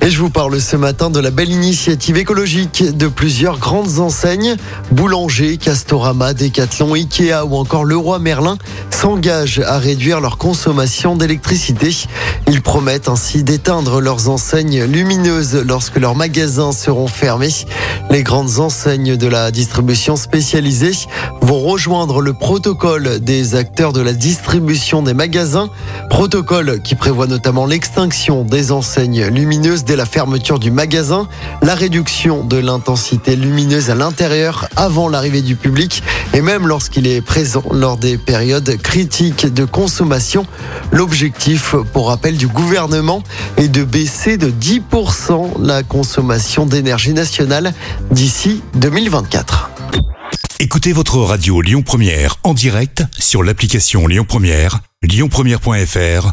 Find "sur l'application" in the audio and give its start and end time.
53.18-54.06